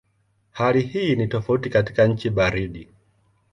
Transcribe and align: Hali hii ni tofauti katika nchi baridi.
Hali 0.51 0.81
hii 0.81 1.15
ni 1.15 1.27
tofauti 1.27 1.69
katika 1.69 2.07
nchi 2.07 2.29
baridi. 2.29 2.89